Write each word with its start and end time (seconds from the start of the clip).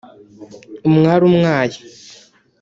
“Umwali 0.89 1.23
umwaye” 1.31 1.77